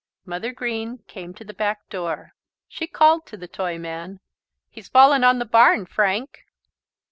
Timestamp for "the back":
1.45-1.87